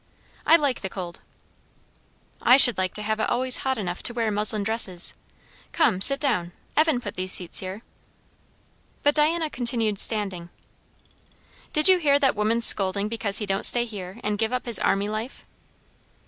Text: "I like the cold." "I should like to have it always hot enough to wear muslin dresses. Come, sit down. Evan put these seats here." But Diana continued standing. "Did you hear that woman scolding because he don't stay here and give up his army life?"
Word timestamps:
"I 0.47 0.55
like 0.55 0.81
the 0.81 0.89
cold." 0.89 1.21
"I 2.41 2.57
should 2.57 2.79
like 2.79 2.95
to 2.95 3.03
have 3.03 3.19
it 3.19 3.29
always 3.29 3.57
hot 3.57 3.77
enough 3.77 4.01
to 4.01 4.15
wear 4.15 4.31
muslin 4.31 4.63
dresses. 4.63 5.13
Come, 5.73 6.01
sit 6.01 6.19
down. 6.19 6.53
Evan 6.75 6.99
put 6.99 7.13
these 7.13 7.31
seats 7.33 7.59
here." 7.59 7.83
But 9.03 9.13
Diana 9.13 9.51
continued 9.51 9.99
standing. 9.99 10.49
"Did 11.71 11.87
you 11.87 11.99
hear 11.99 12.17
that 12.17 12.35
woman 12.35 12.61
scolding 12.61 13.09
because 13.09 13.37
he 13.37 13.45
don't 13.45 13.61
stay 13.63 13.85
here 13.85 14.19
and 14.23 14.39
give 14.39 14.51
up 14.51 14.65
his 14.65 14.79
army 14.79 15.07
life?" 15.07 15.45